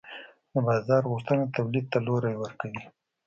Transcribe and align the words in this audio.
د 0.51 0.53
بازار 0.67 1.03
غوښتنه 1.11 1.43
تولید 1.55 1.85
ته 1.93 1.97
لوری 2.05 2.35
ورکوي. 2.37 2.81